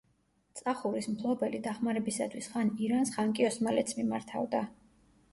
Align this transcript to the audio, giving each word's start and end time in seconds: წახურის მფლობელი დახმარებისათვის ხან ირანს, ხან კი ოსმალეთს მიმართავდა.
წახურის 0.59 1.07
მფლობელი 1.09 1.59
დახმარებისათვის 1.67 2.47
ხან 2.53 2.71
ირანს, 2.85 3.11
ხან 3.17 3.35
კი 3.41 3.45
ოსმალეთს 3.49 3.99
მიმართავდა. 3.99 4.63